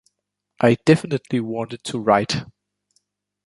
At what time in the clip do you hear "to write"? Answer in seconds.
1.83-2.43